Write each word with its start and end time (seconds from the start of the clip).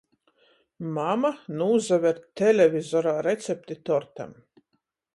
Mama 0.95 1.31
nūsaver 1.59 2.23
televizorā 2.43 3.17
recepti 3.31 3.81
tortam. 3.91 4.39